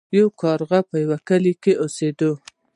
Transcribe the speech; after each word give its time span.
یو 0.17 0.27
کارغه 0.41 0.79
په 0.89 0.95
یوه 1.03 1.17
کلي 1.27 1.53
کې 1.63 1.73
اوسیده. 1.83 2.29